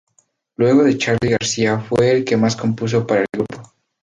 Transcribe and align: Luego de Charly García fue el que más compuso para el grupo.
Luego 0.55 0.83
de 0.83 0.97
Charly 0.97 1.29
García 1.29 1.79
fue 1.79 2.09
el 2.09 2.25
que 2.25 2.35
más 2.35 2.55
compuso 2.55 3.05
para 3.05 3.21
el 3.21 3.27
grupo. 3.31 3.71